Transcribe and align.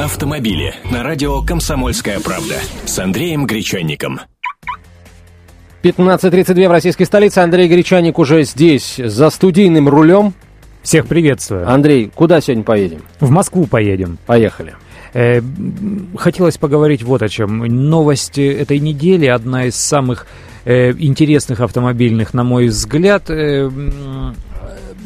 Автомобили 0.00 0.74
на 0.90 1.02
радио 1.02 1.42
«Комсомольская 1.42 2.18
правда» 2.18 2.54
с 2.86 2.98
Андреем 2.98 3.46
Гречанником. 3.46 4.20
15.32 5.82 6.66
в 6.66 6.70
российской 6.70 7.04
столице. 7.04 7.38
Андрей 7.38 7.68
Гречаник 7.68 8.18
уже 8.18 8.42
здесь, 8.44 8.96
за 8.96 9.28
студийным 9.28 9.88
рулем. 9.88 10.32
Всех 10.82 11.06
приветствую. 11.06 11.70
Андрей, 11.70 12.10
куда 12.12 12.40
сегодня 12.40 12.64
поедем? 12.64 13.02
В 13.20 13.30
Москву 13.30 13.66
поедем. 13.66 14.18
Поехали. 14.26 14.74
Э, 15.12 15.42
хотелось 16.16 16.56
поговорить 16.56 17.02
вот 17.02 17.22
о 17.22 17.28
чем. 17.28 17.58
Новость 17.58 18.38
этой 18.38 18.78
недели, 18.78 19.26
одна 19.26 19.66
из 19.66 19.76
самых 19.76 20.26
э, 20.64 20.92
интересных 20.92 21.60
автомобильных, 21.60 22.32
на 22.32 22.44
мой 22.44 22.68
взгляд, 22.68 23.28
э, 23.28 23.70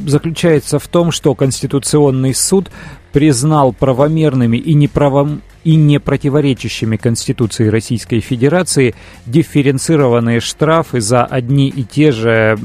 заключается 0.06 0.78
в 0.78 0.86
том, 0.86 1.10
что 1.10 1.34
Конституционный 1.34 2.34
суд 2.34 2.70
признал 3.16 3.72
правомерными 3.72 4.58
и 4.58 4.74
неправом 4.74 5.40
и 5.64 5.74
не 5.74 5.98
противоречащими 5.98 6.98
Конституции 6.98 7.68
Российской 7.68 8.20
Федерации 8.20 8.94
дифференцированные 9.24 10.40
штрафы 10.40 11.00
за 11.00 11.24
одни 11.24 11.68
и 11.70 11.82
те 11.82 12.12
же 12.12 12.58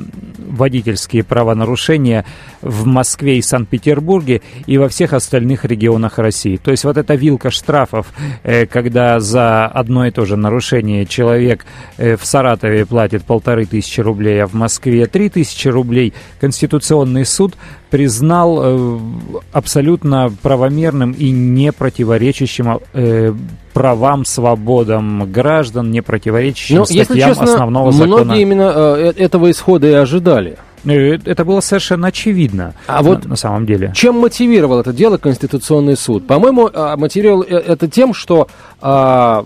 водительские 0.52 1.24
правонарушения 1.24 2.26
в 2.62 2.86
Москве 2.86 3.38
и 3.38 3.42
Санкт-Петербурге 3.42 4.42
и 4.68 4.78
во 4.78 4.90
всех 4.90 5.14
остальных 5.14 5.66
регионах 5.66 6.20
России. 6.20 6.58
То 6.58 6.72
есть 6.72 6.84
вот 6.84 6.98
эта 6.98 7.16
вилка 7.16 7.50
штрафов, 7.50 8.08
э, 8.44 8.66
когда 8.66 9.20
за 9.20 9.66
одно 9.66 10.06
и 10.06 10.12
то 10.12 10.26
же 10.26 10.36
нарушение 10.36 11.06
человек 11.06 11.66
э, 11.98 12.18
в 12.18 12.26
Саратове 12.26 12.86
платит 12.86 13.24
полторы 13.24 13.66
тысячи 13.66 14.02
рублей, 14.02 14.44
а 14.44 14.48
в 14.48 14.54
Москве 14.54 15.06
три 15.08 15.30
тысячи 15.30 15.68
рублей, 15.68 16.14
Конституционный 16.40 17.26
суд 17.26 17.56
признал 17.90 18.60
э, 18.62 19.00
абсолютно 19.52 20.32
правомерным 20.42 21.12
и 21.12 21.32
не 21.32 21.72
противоречащим 21.72 22.80
правам, 23.74 24.26
свободам 24.26 25.32
граждан, 25.32 25.92
не 25.92 26.02
противоречащим 26.02 26.78
Но, 26.78 26.86
статьям 26.86 27.08
если 27.08 27.20
честно, 27.20 27.44
основного 27.44 27.92
закона. 27.92 28.24
Многие 28.26 28.42
именно 28.42 28.74
э, 28.76 29.14
этого 29.18 29.50
исхода 29.52 29.88
и 29.88 29.94
ожидали. 29.94 30.58
Э, 30.86 31.18
Это 31.26 31.46
было 31.46 31.60
совершенно 31.62 32.08
очевидно 32.08 32.74
А 32.88 33.02
на, 33.02 33.10
вот 33.10 33.26
на 33.26 33.36
самом 33.36 33.66
деле. 33.66 33.92
Чем 33.96 34.20
мотивировал 34.20 34.80
это 34.80 34.94
дело 34.94 35.18
Конституционный 35.18 35.96
суд? 35.96 36.26
По-моему, 36.26 36.70
а, 36.74 36.98
мотивировал 36.98 37.44
э, 37.44 37.56
это 37.56 37.88
тем, 37.88 38.14
что 38.14 38.48
а, 38.82 39.46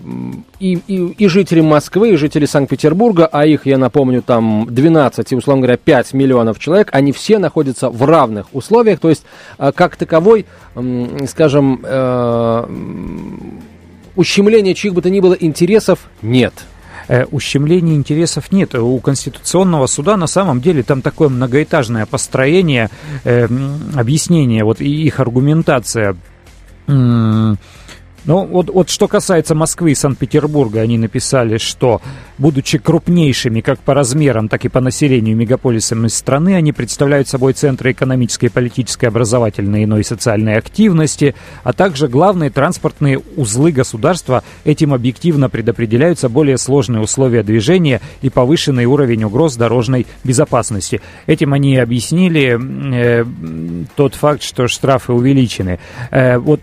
и, 0.58 0.78
и, 0.86 0.94
и 0.96 1.28
жители 1.28 1.60
Москвы, 1.60 2.12
и 2.12 2.16
жители 2.16 2.46
Санкт-Петербурга, 2.46 3.28
а 3.30 3.44
их, 3.44 3.66
я 3.66 3.78
напомню, 3.78 4.22
там 4.22 4.66
12 4.70 5.32
и, 5.32 5.36
условно 5.36 5.62
говоря, 5.62 5.76
5 5.76 6.14
миллионов 6.14 6.58
человек, 6.58 6.88
они 6.92 7.12
все 7.12 7.38
находятся 7.38 7.90
в 7.90 8.02
равных 8.04 8.46
условиях, 8.52 9.00
то 9.00 9.10
есть, 9.10 9.24
как 9.58 9.96
таковой, 9.96 10.46
скажем, 11.26 11.80
э, 11.82 12.64
ущемления 14.16 14.74
чьих 14.74 14.94
бы 14.94 15.02
то 15.02 15.10
ни 15.10 15.20
было 15.20 15.34
интересов 15.34 16.00
нет. 16.22 16.52
Э, 17.08 17.24
ущемления 17.30 17.94
интересов 17.94 18.50
нет. 18.50 18.74
У 18.74 18.98
Конституционного 18.98 19.86
суда 19.86 20.16
на 20.16 20.26
самом 20.26 20.60
деле 20.60 20.82
там 20.82 21.02
такое 21.02 21.28
многоэтажное 21.28 22.06
построение, 22.06 22.90
э, 23.24 23.46
объяснение, 23.94 24.64
вот 24.64 24.80
и 24.80 24.90
их 25.04 25.20
аргументация. 25.20 26.16
Ну, 28.26 28.44
вот, 28.44 28.70
вот 28.70 28.90
что 28.90 29.06
касается 29.06 29.54
Москвы 29.54 29.92
и 29.92 29.94
Санкт-Петербурга, 29.94 30.80
они 30.80 30.98
написали, 30.98 31.58
что, 31.58 32.02
будучи 32.38 32.76
крупнейшими 32.78 33.60
как 33.60 33.78
по 33.78 33.94
размерам, 33.94 34.48
так 34.48 34.64
и 34.64 34.68
по 34.68 34.80
населению 34.80 35.36
мегаполисами 35.36 36.08
страны, 36.08 36.56
они 36.56 36.72
представляют 36.72 37.28
собой 37.28 37.52
центры 37.52 37.92
экономической, 37.92 38.48
политической, 38.48 39.04
образовательной 39.04 39.84
иной 39.84 40.02
социальной 40.02 40.56
активности, 40.56 41.36
а 41.62 41.72
также 41.72 42.08
главные 42.08 42.50
транспортные 42.50 43.20
узлы 43.36 43.70
государства. 43.70 44.42
Этим 44.64 44.92
объективно 44.92 45.48
предопределяются 45.48 46.28
более 46.28 46.58
сложные 46.58 47.02
условия 47.02 47.44
движения 47.44 48.00
и 48.22 48.28
повышенный 48.28 48.86
уровень 48.86 49.22
угроз 49.22 49.54
дорожной 49.54 50.04
безопасности. 50.24 51.00
Этим 51.26 51.52
они 51.52 51.76
объяснили 51.76 52.58
э, 52.92 53.24
тот 53.94 54.16
факт, 54.16 54.42
что 54.42 54.66
штрафы 54.66 55.12
увеличены. 55.12 55.78
Э, 56.10 56.38
вот 56.38 56.60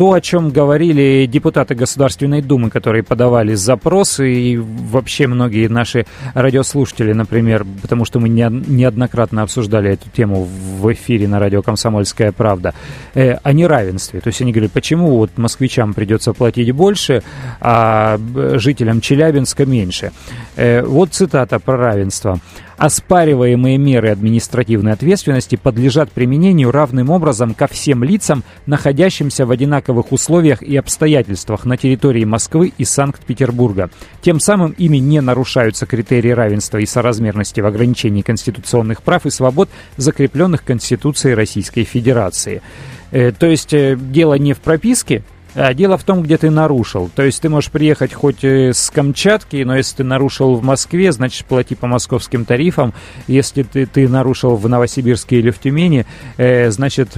то, 0.00 0.14
о 0.14 0.20
чем 0.22 0.48
говорили 0.48 1.26
депутаты 1.26 1.74
Государственной 1.74 2.40
Думы, 2.40 2.70
которые 2.70 3.02
подавали 3.02 3.52
запросы, 3.52 4.32
и 4.32 4.56
вообще 4.56 5.26
многие 5.26 5.68
наши 5.68 6.06
радиослушатели, 6.32 7.12
например, 7.12 7.66
потому 7.82 8.06
что 8.06 8.18
мы 8.18 8.30
не- 8.30 8.48
неоднократно 8.66 9.42
обсуждали 9.42 9.90
эту 9.90 10.08
тему 10.08 10.48
в 10.78 10.90
эфире 10.94 11.28
на 11.28 11.38
радио 11.38 11.60
«Комсомольская 11.60 12.32
правда», 12.32 12.72
э, 13.14 13.32
о 13.42 13.52
неравенстве. 13.52 14.20
То 14.20 14.28
есть 14.28 14.40
они 14.40 14.52
говорят, 14.52 14.72
почему 14.72 15.18
вот 15.18 15.36
москвичам 15.36 15.92
придется 15.92 16.32
платить 16.32 16.72
больше, 16.72 17.22
а 17.60 18.16
б- 18.16 18.58
жителям 18.58 19.02
Челябинска 19.02 19.66
меньше. 19.66 20.12
Э, 20.56 20.82
вот 20.82 21.12
цитата 21.12 21.58
про 21.58 21.76
равенство. 21.76 22.38
Оспариваемые 22.80 23.76
меры 23.76 24.08
административной 24.08 24.92
ответственности 24.92 25.56
подлежат 25.56 26.10
применению 26.10 26.70
равным 26.70 27.10
образом 27.10 27.52
ко 27.52 27.66
всем 27.66 28.02
лицам, 28.02 28.42
находящимся 28.64 29.44
в 29.44 29.50
одинаковых 29.50 30.12
условиях 30.12 30.62
и 30.62 30.78
обстоятельствах 30.78 31.66
на 31.66 31.76
территории 31.76 32.24
Москвы 32.24 32.72
и 32.78 32.86
Санкт-Петербурга. 32.86 33.90
Тем 34.22 34.40
самым 34.40 34.70
ими 34.78 34.96
не 34.96 35.20
нарушаются 35.20 35.84
критерии 35.84 36.30
равенства 36.30 36.78
и 36.78 36.86
соразмерности 36.86 37.60
в 37.60 37.66
ограничении 37.66 38.22
конституционных 38.22 39.02
прав 39.02 39.26
и 39.26 39.30
свобод, 39.30 39.68
закрепленных 39.98 40.64
Конституцией 40.64 41.34
Российской 41.34 41.84
Федерации. 41.84 42.62
Э, 43.10 43.30
То 43.32 43.46
есть 43.46 43.74
э, 43.74 43.94
дело 43.94 44.38
не 44.38 44.54
в 44.54 44.58
прописке, 44.58 45.22
а 45.54 45.74
дело 45.74 45.96
в 45.96 46.04
том, 46.04 46.22
где 46.22 46.36
ты 46.38 46.50
нарушил. 46.50 47.10
То 47.14 47.22
есть 47.22 47.42
ты 47.42 47.48
можешь 47.48 47.70
приехать 47.70 48.12
хоть 48.12 48.44
э, 48.44 48.72
с 48.72 48.90
Камчатки, 48.90 49.62
но 49.64 49.76
если 49.76 49.96
ты 49.96 50.04
нарушил 50.04 50.54
в 50.54 50.62
Москве, 50.62 51.12
значит 51.12 51.46
плати 51.46 51.74
по 51.74 51.86
московским 51.86 52.44
тарифам. 52.44 52.94
Если 53.26 53.62
ты, 53.62 53.86
ты 53.86 54.08
нарушил 54.08 54.56
в 54.56 54.68
Новосибирске 54.68 55.38
или 55.38 55.50
в 55.50 55.58
Тюмени, 55.58 56.06
э, 56.36 56.70
значит 56.70 57.10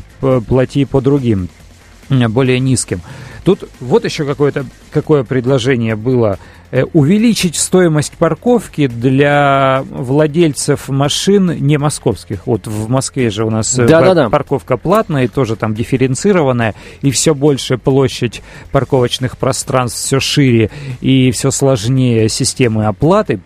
плати 0.47 0.85
по 0.85 1.01
другим, 1.01 1.49
более 2.09 2.61
низким. 2.61 3.01
Тут 3.45 3.69
вот 3.81 4.05
еще 4.05 4.25
какое-то 4.25 4.67
какое 4.91 5.25
предложение 5.25 5.97
было. 5.97 6.39
Э, 6.73 6.85
Увеличить 6.95 7.57
стоимость 7.57 8.15
парковки 8.15 8.87
для 8.87 9.85
владельцев 9.91 10.89
машин 10.89 11.55
не 11.61 11.77
московских. 11.77 12.47
Вот 12.47 12.67
в 12.67 12.89
Москве 12.89 13.29
же 13.29 13.45
у 13.45 13.51
нас 13.51 13.79
э, 13.79 13.87
Да-да-да. 13.87 14.23
пар- 14.23 14.31
парковка 14.31 14.79
платная 14.79 15.29
тоже 15.29 15.57
там 15.57 15.75
дифференцированная, 15.75 16.75
и 17.03 17.11
все 17.11 17.35
больше 17.35 17.77
площадь 17.77 18.43
парковочных 18.73 19.37
пространств 19.37 19.99
все 20.03 20.19
шире 20.19 20.71
и 21.03 21.31
все 21.31 21.51
сложнее 21.51 22.31
системы 22.31 22.87
оплаты. 22.87 23.41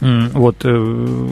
Вот 0.00 0.56
э, 0.64 1.28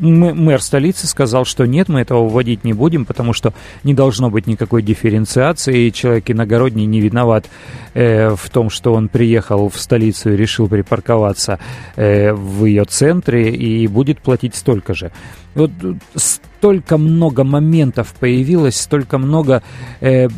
мэр 0.00 0.62
столицы 0.62 1.06
сказал, 1.06 1.44
что 1.44 1.66
нет, 1.66 1.88
мы 1.88 2.00
этого 2.00 2.28
вводить 2.28 2.64
не 2.64 2.72
будем, 2.72 3.04
потому 3.04 3.32
что 3.32 3.52
не 3.84 3.94
должно 3.94 4.30
быть 4.30 4.46
никакой 4.46 4.82
дифференциации. 4.82 5.86
и 5.86 5.92
Человек 5.92 6.30
иногородний 6.30 6.86
не 6.86 7.00
виноват 7.00 7.46
э, 7.94 8.34
в 8.34 8.50
том, 8.50 8.70
что 8.70 8.92
он 8.92 9.08
приехал 9.08 9.68
в 9.68 9.78
столицу 9.78 10.32
и 10.32 10.36
решил 10.36 10.68
припарковаться 10.68 11.58
э, 11.96 12.32
в 12.32 12.64
ее 12.64 12.84
центре 12.84 13.50
и 13.50 13.86
будет 13.86 14.20
платить 14.20 14.54
столько 14.54 14.94
же. 14.94 15.10
Вот 15.54 15.70
э, 15.82 15.94
столько 16.14 16.96
много 16.98 17.44
моментов 17.44 18.14
появилось, 18.18 18.76
столько 18.80 19.18
много... 19.18 19.62
э, 20.00 20.28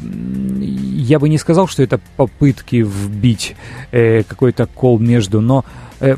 я 0.61 1.19
бы 1.19 1.29
не 1.29 1.39
сказал, 1.39 1.67
что 1.69 1.83
это 1.83 2.01
попытки 2.17 2.77
вбить 2.77 3.57
э, 3.91 4.23
какой-то 4.23 4.67
кол 4.67 4.99
между, 4.99 5.41
но 5.41 5.65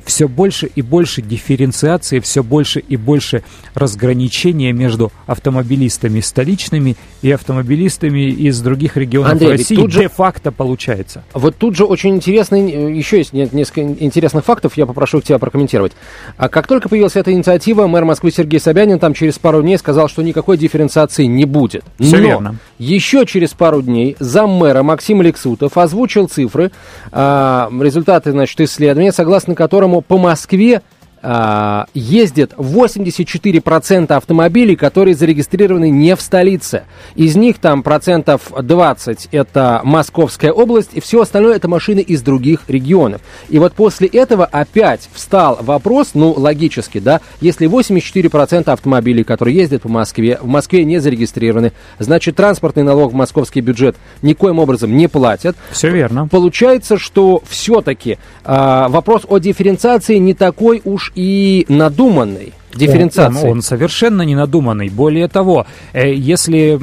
все 0.06 0.28
больше 0.28 0.66
и 0.74 0.80
больше 0.80 1.20
дифференциации, 1.20 2.18
все 2.20 2.42
больше 2.42 2.80
и 2.80 2.96
больше 2.96 3.42
разграничения 3.74 4.72
между 4.72 5.12
автомобилистами 5.26 6.20
столичными 6.20 6.96
и 7.20 7.30
автомобилистами 7.30 8.30
из 8.30 8.62
других 8.62 8.96
регионов 8.96 9.32
Андрей, 9.32 9.50
России 9.50 9.76
тут 9.76 9.92
же- 9.92 10.00
де-факто 10.00 10.52
получается. 10.52 11.22
Вот 11.34 11.56
тут 11.56 11.76
же 11.76 11.84
очень 11.84 12.14
интересный, 12.16 12.70
э, 12.72 12.94
еще 12.96 13.18
есть 13.18 13.34
не- 13.34 13.46
несколько 13.52 13.82
интересных 13.82 14.46
фактов, 14.46 14.76
я 14.78 14.86
попрошу 14.86 15.20
тебя 15.20 15.38
прокомментировать. 15.38 15.92
А 16.38 16.48
как 16.48 16.66
только 16.66 16.88
появилась 16.88 17.16
эта 17.16 17.30
инициатива, 17.32 17.86
мэр 17.86 18.06
Москвы 18.06 18.30
Сергей 18.30 18.60
Собянин 18.60 18.83
там 18.98 19.14
через 19.14 19.38
пару 19.38 19.62
дней 19.62 19.78
сказал, 19.78 20.08
что 20.08 20.22
никакой 20.22 20.56
дифференциации 20.56 21.24
не 21.24 21.44
будет. 21.44 21.84
Всё 21.98 22.18
Но 22.18 22.22
верно. 22.22 22.56
еще 22.78 23.26
через 23.26 23.50
пару 23.50 23.82
дней 23.82 24.16
заммэра 24.18 24.82
Максим 24.82 25.22
Лексутов 25.22 25.76
озвучил 25.76 26.28
цифры, 26.28 26.70
а, 27.12 27.70
результаты, 27.80 28.32
значит, 28.32 28.60
исследования, 28.60 29.12
согласно 29.12 29.54
которому 29.54 30.00
по 30.00 30.18
Москве 30.18 30.82
а, 31.26 31.86
ездит 31.94 32.52
84% 32.52 34.12
автомобилей, 34.12 34.76
которые 34.76 35.14
зарегистрированы 35.14 35.88
не 35.88 36.14
в 36.16 36.20
столице. 36.20 36.84
Из 37.14 37.34
них 37.34 37.56
там 37.58 37.82
процентов 37.82 38.52
20 38.60 39.28
это 39.32 39.80
Московская 39.84 40.52
область, 40.52 40.90
и 40.92 41.00
все 41.00 41.22
остальное 41.22 41.56
это 41.56 41.66
машины 41.66 42.00
из 42.00 42.20
других 42.20 42.60
регионов. 42.68 43.22
И 43.48 43.58
вот 43.58 43.72
после 43.72 44.06
этого 44.06 44.44
опять 44.44 45.08
встал 45.14 45.58
вопрос, 45.62 46.10
ну, 46.12 46.34
логически, 46.36 46.98
да, 46.98 47.22
если 47.40 47.66
84% 47.70 48.70
автомобилей, 48.70 49.24
которые 49.24 49.56
ездят 49.56 49.82
по 49.82 49.88
Москве, 49.88 50.38
в 50.42 50.46
Москве 50.46 50.84
не 50.84 50.98
зарегистрированы, 50.98 51.72
значит, 51.98 52.36
транспортный 52.36 52.82
налог 52.82 53.12
в 53.12 53.14
московский 53.14 53.62
бюджет 53.62 53.96
никоим 54.20 54.58
образом 54.58 54.94
не 54.94 55.08
платят. 55.08 55.56
Все 55.70 55.88
верно. 55.88 56.28
Получается, 56.28 56.98
что 56.98 57.42
все-таки 57.48 58.18
э, 58.44 58.86
вопрос 58.88 59.22
о 59.26 59.38
дифференциации 59.38 60.16
не 60.16 60.34
такой 60.34 60.82
уж 60.84 61.12
и 61.14 61.64
надуманный 61.68 62.52
дифференциации. 62.74 63.44
Он, 63.44 63.44
он, 63.44 63.50
он 63.56 63.62
совершенно 63.62 64.22
не 64.22 64.34
надуманный. 64.34 64.88
Более 64.88 65.28
того, 65.28 65.66
э, 65.92 66.12
если, 66.14 66.80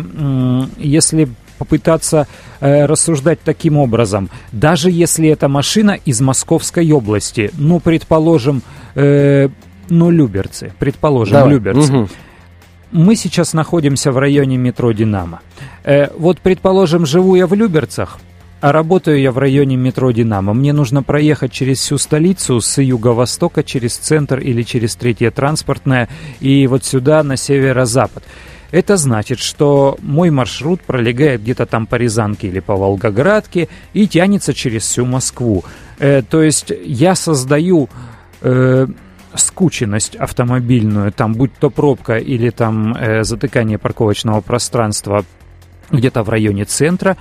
если 0.78 1.30
попытаться 1.58 2.28
э, 2.60 2.86
рассуждать 2.86 3.40
таким 3.44 3.78
образом, 3.78 4.30
даже 4.52 4.90
если 4.90 5.30
эта 5.30 5.48
машина 5.48 5.92
из 5.92 6.20
Московской 6.20 6.92
области, 6.92 7.52
ну, 7.58 7.80
предположим, 7.80 8.64
э, 8.96 9.50
ну, 9.90 10.10
Люберцы, 10.10 10.74
предположим, 10.80 11.34
Давай. 11.34 11.54
Люберцы. 11.54 11.94
Угу. 11.94 12.10
Мы 12.94 13.16
сейчас 13.16 13.54
находимся 13.54 14.12
в 14.12 14.18
районе 14.18 14.58
метро 14.58 14.92
«Динамо». 14.92 15.42
Э, 15.84 16.08
вот, 16.18 16.40
предположим, 16.40 17.06
живу 17.06 17.36
я 17.36 17.46
в 17.46 17.54
Люберцах, 17.54 18.20
а 18.62 18.72
работаю 18.72 19.20
я 19.20 19.32
в 19.32 19.40
районе 19.40 19.76
метро 19.76 20.12
«Динамо». 20.12 20.54
Мне 20.54 20.72
нужно 20.72 21.02
проехать 21.02 21.52
через 21.52 21.80
всю 21.80 21.98
столицу 21.98 22.62
с 22.62 22.82
юго-востока, 22.82 23.64
через 23.64 23.98
центр 23.98 24.40
или 24.40 24.62
через 24.62 24.96
третье 24.96 25.32
транспортное, 25.32 26.08
и 26.40 26.68
вот 26.68 26.86
сюда, 26.86 27.24
на 27.24 27.38
северо-запад. 27.38 28.24
Это 28.70 28.98
значит, 28.98 29.40
что 29.40 29.98
мой 30.02 30.30
маршрут 30.30 30.82
пролегает 30.82 31.42
где-то 31.42 31.66
там 31.66 31.88
по 31.88 31.96
Рязанке 31.96 32.48
или 32.48 32.60
по 32.60 32.76
Волгоградке 32.76 33.68
и 33.94 34.08
тянется 34.08 34.54
через 34.54 34.84
всю 34.84 35.06
Москву. 35.06 35.66
Э, 36.00 36.22
то 36.22 36.42
есть 36.42 36.72
я 36.86 37.16
создаю 37.16 37.90
э, 38.42 38.88
скученность 39.36 40.16
автомобильную, 40.16 41.12
там 41.12 41.34
будь 41.34 41.54
то 41.56 41.70
пробка 41.70 42.18
или 42.18 42.50
там 42.50 42.96
э, 42.96 43.24
затыкание 43.24 43.78
парковочного 43.78 44.42
пространства 44.42 45.26
где-то 45.90 46.24
в 46.24 46.30
районе 46.30 46.64
центра, 46.64 47.18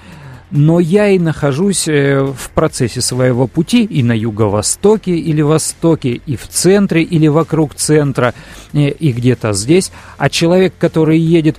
но 0.51 0.81
я 0.81 1.09
и 1.09 1.19
нахожусь 1.19 1.89
э, 1.89 2.21
в 2.21 2.51
процессе 2.51 3.01
своего 3.01 3.47
пути 3.47 3.85
и 3.85 4.03
на 4.03 4.13
юго-востоке 4.13 5.13
или 5.13 5.43
востоке, 5.43 6.21
и 6.27 6.37
в 6.37 6.49
центре 6.49 7.03
или 7.03 7.29
вокруг 7.29 7.75
центра, 7.75 8.35
э, 8.73 8.89
и 8.91 9.13
где-то 9.13 9.53
здесь. 9.53 9.93
А 10.19 10.29
человек, 10.29 10.75
который 10.79 11.19
едет 11.19 11.57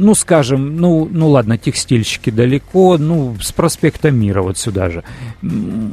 ну, 0.00 0.14
скажем, 0.14 0.76
ну, 0.78 1.06
ну 1.10 1.28
ладно, 1.28 1.58
текстильщики 1.58 2.30
далеко, 2.30 2.96
ну, 2.96 3.36
с 3.38 3.52
проспекта 3.52 4.10
Мира 4.10 4.40
вот 4.40 4.56
сюда 4.56 4.88
же. 4.88 5.04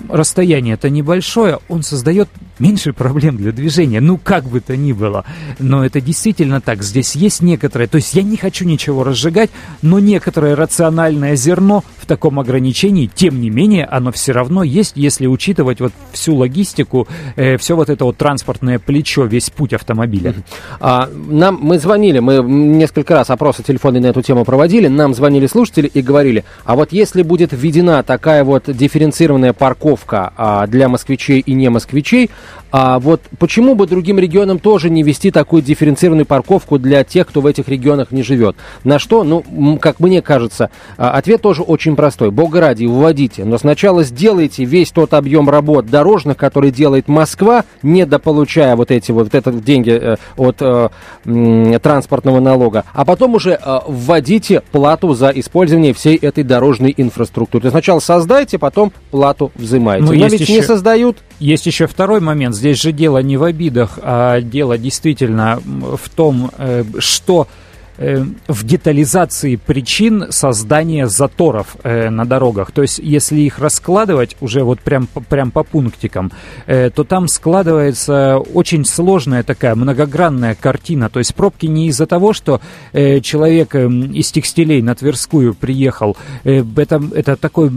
Расстояние 0.09 0.75
это 0.75 0.89
небольшое, 0.89 1.59
он 1.67 1.83
создает 1.83 2.29
меньше 2.57 2.93
проблем 2.93 3.35
для 3.35 3.51
движения, 3.51 3.99
ну, 3.99 4.17
как 4.17 4.45
бы 4.45 4.61
то 4.61 4.77
ни 4.77 4.93
было. 4.93 5.25
Но 5.59 5.85
это 5.85 5.99
действительно 5.99 6.61
так, 6.61 6.83
здесь 6.83 7.15
есть 7.15 7.41
некоторое, 7.41 7.87
то 7.87 7.97
есть 7.97 8.13
я 8.13 8.23
не 8.23 8.37
хочу 8.37 8.63
ничего 8.63 9.03
разжигать, 9.03 9.49
но 9.81 9.99
некоторое 9.99 10.55
рациональное 10.55 11.35
зерно 11.35 11.83
в 11.97 12.05
таком 12.05 12.39
ограничении, 12.39 13.11
тем 13.13 13.41
не 13.41 13.49
менее, 13.49 13.85
оно 13.85 14.13
все 14.13 14.31
равно 14.31 14.63
есть, 14.63 14.93
если 14.95 15.27
учитывать 15.27 15.81
вот 15.81 15.91
всю 16.13 16.33
логистику, 16.35 17.09
э, 17.35 17.57
все 17.57 17.75
вот 17.75 17.89
это 17.89 18.05
вот 18.05 18.15
транспортное 18.15 18.79
плечо, 18.79 19.25
весь 19.25 19.49
путь 19.49 19.73
автомобиля. 19.73 20.33
А, 20.79 21.09
нам, 21.13 21.59
мы 21.61 21.77
звонили, 21.77 22.19
мы 22.19 22.37
несколько 22.41 23.13
раз 23.13 23.29
опросы 23.29 23.63
телефона 23.63 23.96
телефонный 23.97 23.99
на 23.99 24.07
эту 24.07 24.21
тему 24.21 24.45
проводили, 24.45 24.87
нам 24.87 25.13
звонили 25.13 25.47
слушатели 25.47 25.87
и 25.87 26.01
говорили, 26.01 26.43
а 26.65 26.75
вот 26.75 26.91
если 26.91 27.21
будет 27.21 27.51
введена 27.51 28.03
такая 28.03 28.43
вот 28.43 28.63
дифференцированная 28.67 29.53
парковка 29.53 30.33
а, 30.37 30.67
для 30.67 30.87
москвичей 30.87 31.39
и 31.39 31.53
не 31.53 31.69
москвичей, 31.69 32.29
а 32.71 32.99
вот 32.99 33.21
почему 33.39 33.75
бы 33.75 33.87
другим 33.87 34.19
регионам 34.19 34.59
тоже 34.59 34.89
не 34.89 35.03
вести 35.03 35.31
такую 35.31 35.61
дифференцированную 35.61 36.25
парковку 36.25 36.77
для 36.77 37.03
тех, 37.03 37.27
кто 37.27 37.41
в 37.41 37.45
этих 37.45 37.69
регионах 37.69 38.11
не 38.11 38.23
живет? 38.23 38.55
На 38.83 38.99
что, 38.99 39.23
ну, 39.23 39.77
как 39.79 39.99
мне 39.99 40.21
кажется, 40.21 40.69
а, 40.97 41.11
ответ 41.11 41.41
тоже 41.41 41.61
очень 41.61 41.95
простой. 41.95 42.31
Бога 42.31 42.59
ради, 42.59 42.85
вводите, 42.85 43.45
но 43.45 43.57
сначала 43.57 44.03
сделайте 44.03 44.65
весь 44.65 44.91
тот 44.91 45.13
объем 45.13 45.49
работ 45.49 45.85
дорожных, 45.87 46.37
который 46.37 46.71
делает 46.71 47.07
Москва, 47.07 47.63
не 47.81 48.05
дополучая 48.05 48.75
вот 48.75 48.91
эти 48.91 49.11
вот, 49.11 49.25
вот 49.25 49.35
это 49.35 49.51
деньги 49.51 49.91
э, 49.91 50.15
от 50.35 50.57
э, 50.61 51.79
транспортного 51.81 52.39
налога, 52.39 52.83
а 52.93 53.05
потом 53.05 53.35
уже 53.35 53.51
э, 53.51 53.79
вводите 53.87 54.61
плату 54.71 55.13
за 55.13 55.29
использование 55.29 55.93
всей 55.93 56.15
этой 56.15 56.43
дорожной 56.43 56.93
инфраструктуры. 56.95 57.61
То 57.61 57.65
есть 57.67 57.73
сначала 57.73 57.99
создайте, 57.99 58.57
потом 58.57 58.91
плату 59.11 59.51
взимайте. 59.55 60.03
Ну, 60.03 60.13
но 60.13 60.27
ведь 60.27 60.41
еще... 60.41 60.53
не 60.53 60.61
создают. 60.61 61.17
Есть 61.39 61.65
еще 61.65 61.87
второй 61.87 62.19
момент. 62.19 62.55
Здесь 62.55 62.81
же 62.81 62.91
дело 62.91 63.19
не 63.19 63.37
в 63.37 63.43
обидах, 63.43 63.99
а 64.01 64.41
дело 64.41 64.77
действительно 64.77 65.61
в 65.65 66.09
том, 66.09 66.51
э, 66.57 66.83
что 66.99 67.47
в 67.97 68.63
детализации 68.63 69.55
причин 69.55 70.27
создания 70.29 71.07
заторов 71.07 71.75
э, 71.83 72.09
на 72.09 72.25
дорогах. 72.25 72.71
То 72.71 72.81
есть, 72.83 72.99
если 72.99 73.39
их 73.41 73.59
раскладывать 73.59 74.37
уже 74.39 74.63
вот 74.63 74.79
прям, 74.79 75.07
прям 75.07 75.51
по 75.51 75.63
пунктикам, 75.63 76.31
э, 76.65 76.89
то 76.89 77.03
там 77.03 77.27
складывается 77.27 78.37
очень 78.37 78.85
сложная 78.85 79.43
такая 79.43 79.75
многогранная 79.75 80.55
картина. 80.55 81.09
То 81.09 81.19
есть, 81.19 81.33
пробки 81.33 81.65
не 81.65 81.87
из-за 81.87 82.05
того, 82.05 82.33
что 82.33 82.61
э, 82.93 83.19
человек 83.21 83.75
э, 83.75 83.87
из 83.87 84.31
текстилей 84.31 84.81
на 84.81 84.95
Тверскую 84.95 85.53
приехал. 85.53 86.15
Э, 86.43 86.63
это, 86.75 87.01
это 87.13 87.35
такой 87.35 87.71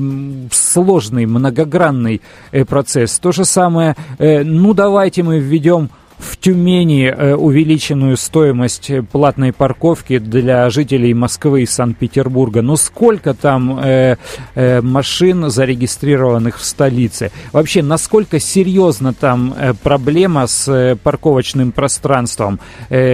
сложный, 0.53 1.27
многогранный 1.27 2.21
э, 2.53 2.65
процесс. 2.65 3.19
То 3.19 3.33
же 3.33 3.45
самое, 3.45 3.97
э, 4.19 4.43
ну 4.45 4.75
давайте 4.75 5.23
мы 5.23 5.39
введем 5.39 5.91
в 6.21 6.37
Тюмени 6.37 7.07
э, 7.07 7.35
увеличенную 7.35 8.17
стоимость 8.17 8.91
платной 9.11 9.53
парковки 9.53 10.19
для 10.19 10.69
жителей 10.71 11.15
Москвы 11.15 11.63
и 11.63 11.67
Санкт-Петербурга. 11.67 12.63
Но 12.63 12.77
сколько 12.77 13.35
там 13.35 13.81
э, 13.83 14.17
э, 14.55 14.81
машин 14.83 15.51
зарегистрированных 15.51 16.59
в 16.59 16.65
столице? 16.65 17.33
Вообще, 17.53 17.83
насколько 17.83 18.39
серьезна 18.39 19.15
там 19.15 19.55
проблема 19.83 20.47
с 20.47 20.99
парковочным 21.03 21.73
пространством? 21.73 22.61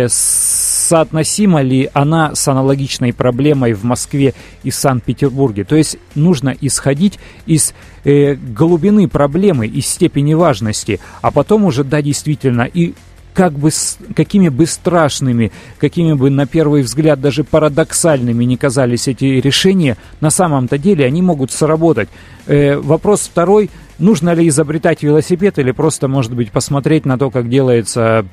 Соотносима 0.09 1.63
ли 1.63 1.89
она 1.93 2.35
с 2.35 2.49
аналогичной 2.49 3.13
проблемой 3.13 3.73
в 3.73 3.85
Москве 3.85 4.35
и 4.63 4.71
Санкт-Петербурге? 4.71 5.65
То 5.65 5.77
есть 5.77 5.99
нужно 6.15 6.55
исходить 6.61 7.19
из 7.47 7.75
э, 8.07 8.35
глубины 8.35 9.09
проблемы 9.09 9.67
и 9.67 9.81
степени 9.81 10.35
важности, 10.35 11.01
а 11.23 11.31
потом 11.31 11.65
уже, 11.65 11.83
да, 11.83 12.01
действительно, 12.01 12.63
и 12.63 12.95
как 13.35 13.53
бы, 13.53 13.71
какими 14.15 14.49
бы 14.49 14.65
страшными, 14.65 15.53
какими 15.79 16.15
бы 16.15 16.31
на 16.31 16.47
первый 16.47 16.83
взгляд 16.83 17.21
даже 17.21 17.45
парадоксальными 17.45 18.45
не 18.45 18.57
казались 18.57 19.09
эти 19.09 19.25
решения, 19.25 19.99
на 20.21 20.31
самом-то 20.31 20.79
деле 20.79 21.05
они 21.05 21.21
могут 21.21 21.51
сработать. 21.51 22.09
Э, 22.47 22.77
вопрос 22.77 23.23
второй, 23.23 23.71
нужно 23.99 24.33
ли 24.35 24.49
изобретать 24.49 25.03
велосипед 25.03 25.59
или 25.59 25.73
просто, 25.73 26.07
может 26.07 26.33
быть, 26.33 26.53
посмотреть 26.53 27.05
на 27.05 27.19
то, 27.19 27.31
как 27.31 27.51
делается 27.51 28.25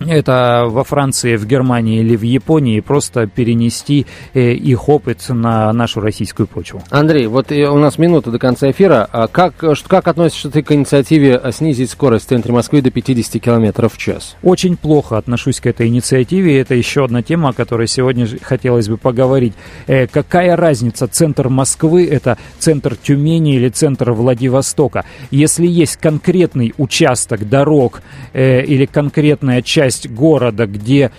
это 0.00 0.66
во 0.68 0.84
Франции, 0.84 1.36
в 1.36 1.46
Германии 1.46 2.00
или 2.00 2.16
в 2.16 2.22
Японии, 2.22 2.80
просто 2.80 3.26
перенести 3.26 4.06
э, 4.34 4.52
их 4.52 4.88
опыт 4.88 5.24
на 5.28 5.72
нашу 5.72 6.00
российскую 6.00 6.46
почву. 6.46 6.82
Андрей, 6.90 7.26
вот 7.26 7.50
э, 7.50 7.68
у 7.68 7.78
нас 7.78 7.98
минута 7.98 8.30
до 8.30 8.38
конца 8.38 8.70
эфира. 8.70 9.08
А 9.10 9.26
как, 9.26 9.54
как 9.86 10.08
относишься 10.08 10.50
ты 10.50 10.62
к 10.62 10.72
инициативе 10.72 11.40
снизить 11.52 11.90
скорость 11.90 12.26
в 12.26 12.28
центре 12.28 12.52
Москвы 12.52 12.82
до 12.82 12.90
50 12.90 13.42
км 13.42 13.88
в 13.88 13.98
час? 13.98 14.36
Очень 14.42 14.76
плохо 14.76 15.18
отношусь 15.18 15.60
к 15.60 15.66
этой 15.66 15.88
инициативе. 15.88 16.60
Это 16.60 16.74
еще 16.74 17.04
одна 17.04 17.22
тема, 17.22 17.50
о 17.50 17.52
которой 17.52 17.88
сегодня 17.88 18.28
хотелось 18.42 18.88
бы 18.88 18.96
поговорить. 18.96 19.54
Э, 19.86 20.06
какая 20.06 20.56
разница, 20.56 21.08
центр 21.08 21.48
Москвы– 21.48 22.06
это 22.10 22.38
центр 22.58 22.96
Тюмени 22.96 23.56
или 23.56 23.68
центр 23.68 24.12
Владивостока? 24.12 25.04
Если 25.30 25.66
есть 25.66 25.96
конкретный 25.96 26.74
участок 26.78 27.48
дорог 27.48 28.02
или 28.34 28.86
конкретная 28.86 29.62
часть 29.62 29.87
часть 29.88 30.08
города, 30.10 30.66
где 30.66 31.10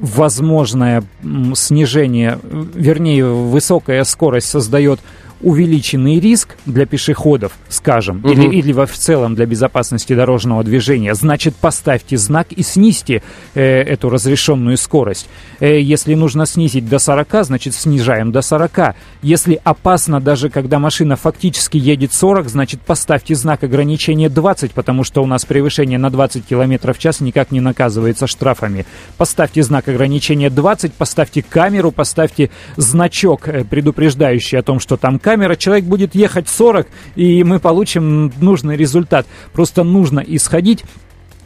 возможное 0.00 1.04
снижение, 1.54 2.38
вернее, 2.42 3.26
высокая 3.26 4.02
скорость 4.04 4.48
создает 4.48 5.00
увеличенный 5.42 6.20
риск 6.20 6.56
для 6.66 6.86
пешеходов, 6.86 7.52
скажем, 7.68 8.18
угу. 8.18 8.30
или, 8.30 8.56
или 8.56 8.72
в 8.72 8.86
целом 8.92 9.34
для 9.34 9.46
безопасности 9.46 10.14
дорожного 10.14 10.64
движения, 10.64 11.14
значит, 11.14 11.54
поставьте 11.56 12.16
знак 12.16 12.52
и 12.52 12.62
снизьте 12.62 13.22
э, 13.54 13.62
эту 13.62 14.08
разрешенную 14.08 14.76
скорость. 14.76 15.28
Э, 15.60 15.80
если 15.80 16.14
нужно 16.14 16.46
снизить 16.46 16.88
до 16.88 16.98
40, 16.98 17.44
значит, 17.44 17.74
снижаем 17.74 18.32
до 18.32 18.42
40. 18.42 18.94
Если 19.22 19.60
опасно, 19.62 20.20
даже 20.20 20.48
когда 20.48 20.78
машина 20.78 21.16
фактически 21.16 21.76
едет 21.76 22.12
40, 22.12 22.48
значит, 22.48 22.80
поставьте 22.80 23.34
знак 23.34 23.64
ограничения 23.64 24.28
20, 24.28 24.72
потому 24.72 25.04
что 25.04 25.22
у 25.22 25.26
нас 25.26 25.44
превышение 25.44 25.98
на 25.98 26.10
20 26.10 26.46
км 26.46 26.92
в 26.92 26.98
час 26.98 27.20
никак 27.20 27.50
не 27.50 27.60
наказывается 27.60 28.26
штрафами. 28.26 28.86
Поставьте 29.16 29.62
знак 29.62 29.88
ограничения 29.88 30.50
20, 30.50 30.92
поставьте 30.94 31.42
камеру, 31.42 31.90
поставьте 31.90 32.50
значок, 32.76 33.48
э, 33.48 33.64
предупреждающий 33.64 34.58
о 34.58 34.62
том, 34.62 34.80
что 34.80 34.96
там 34.96 35.18
камера. 35.18 35.31
Человек 35.56 35.84
будет 35.84 36.14
ехать 36.14 36.48
40, 36.48 36.86
и 37.16 37.44
мы 37.44 37.58
получим 37.60 38.32
нужный 38.40 38.76
результат. 38.76 39.26
Просто 39.52 39.82
нужно 39.84 40.20
исходить 40.20 40.84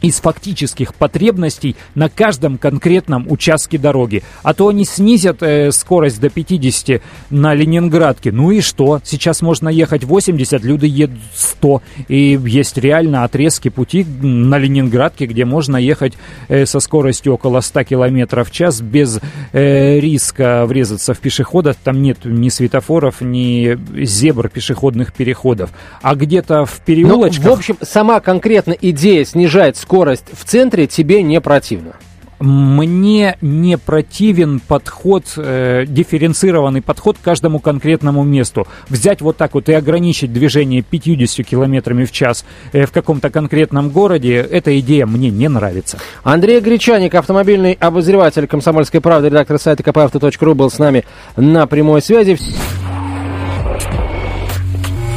из 0.01 0.19
фактических 0.19 0.93
потребностей 0.93 1.75
на 1.95 2.09
каждом 2.09 2.57
конкретном 2.57 3.25
участке 3.29 3.77
дороги. 3.77 4.23
А 4.43 4.53
то 4.53 4.67
они 4.67 4.85
снизят 4.85 5.41
э, 5.41 5.71
скорость 5.71 6.19
до 6.19 6.29
50 6.29 7.01
на 7.29 7.53
Ленинградке. 7.53 8.31
Ну 8.31 8.51
и 8.51 8.61
что? 8.61 9.01
Сейчас 9.03 9.41
можно 9.41 9.69
ехать 9.69 10.03
80, 10.03 10.63
люди 10.63 10.85
едут 10.85 11.19
100. 11.35 11.81
И 12.07 12.39
есть 12.45 12.77
реально 12.77 13.23
отрезки 13.23 13.69
пути 13.69 14.05
на 14.05 14.57
Ленинградке, 14.57 15.25
где 15.25 15.45
можно 15.45 15.77
ехать 15.77 16.13
э, 16.47 16.65
со 16.65 16.79
скоростью 16.79 17.33
около 17.33 17.61
100 17.61 17.83
км 17.85 18.43
в 18.43 18.51
час 18.51 18.81
без 18.81 19.19
э, 19.51 19.99
риска 19.99 20.65
врезаться 20.65 21.13
в 21.13 21.19
пешеходов. 21.19 21.75
Там 21.83 22.01
нет 22.01 22.19
ни 22.23 22.49
светофоров, 22.49 23.21
ни 23.21 23.77
зебр 24.05 24.49
пешеходных 24.49 25.13
переходов. 25.13 25.71
А 26.01 26.15
где-то 26.15 26.65
в 26.65 26.79
переулочках... 26.81 27.45
Ну, 27.45 27.51
в 27.51 27.57
общем, 27.57 27.77
сама 27.81 28.19
конкретно 28.19 28.75
идея 28.79 29.25
снижать 29.25 29.77
скорость 29.87 30.25
в 30.33 30.43
центре 30.43 30.85
тебе 30.85 31.23
не 31.23 31.39
противна? 31.39 31.93
Мне 32.39 33.37
не 33.41 33.77
противен 33.77 34.59
подход, 34.59 35.23
э, 35.37 35.85
дифференцированный 35.87 36.81
подход 36.81 37.17
к 37.17 37.21
каждому 37.21 37.59
конкретному 37.59 38.23
месту. 38.23 38.67
Взять 38.89 39.21
вот 39.21 39.37
так 39.37 39.53
вот 39.53 39.69
и 39.69 39.73
ограничить 39.73 40.33
движение 40.33 40.81
50 40.83 41.47
километрами 41.47 42.03
в 42.03 42.11
час 42.11 42.45
э, 42.73 42.85
в 42.85 42.91
каком-то 42.91 43.29
конкретном 43.29 43.89
городе, 43.89 44.35
эта 44.35 44.77
идея 44.81 45.05
мне 45.05 45.29
не 45.31 45.47
нравится. 45.47 45.97
Андрей 46.23 46.59
Гречаник, 46.59 47.15
автомобильный 47.15 47.73
обозреватель 47.73 48.45
«Комсомольской 48.45 48.99
правды», 48.99 49.29
редактор 49.29 49.57
сайта 49.57 49.83
kpauto.ru 49.83 50.53
был 50.53 50.69
с 50.69 50.77
нами 50.79 51.05
на 51.37 51.65
прямой 51.65 52.01
связи. 52.01 52.37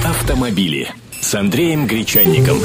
Автомобили 0.04 0.88
с 1.20 1.34
Андреем 1.34 1.86
Гречанником. 1.86 2.56